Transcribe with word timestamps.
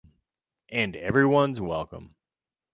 And 0.69 0.95
everyone’s 0.95 1.61
welcome. 1.61 2.15